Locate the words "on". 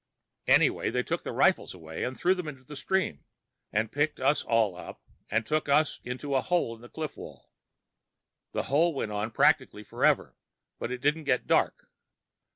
9.11-9.29